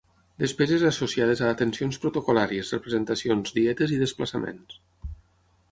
Despeses 0.43 0.85
associades 0.91 1.43
a 1.45 1.51
atencions 1.55 2.01
protocol·làries, 2.07 2.73
representacions, 2.77 3.55
dietes 3.61 3.95
i 3.99 4.03
desplaçaments. 4.07 4.81